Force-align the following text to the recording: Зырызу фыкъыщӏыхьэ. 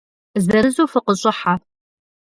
Зырызу 0.43 0.85
фыкъыщӏыхьэ. 0.91 1.53